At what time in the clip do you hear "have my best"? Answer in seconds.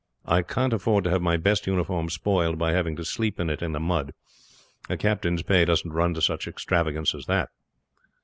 1.11-1.67